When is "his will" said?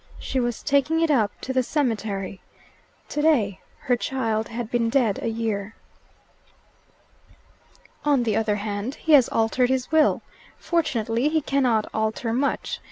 9.69-10.23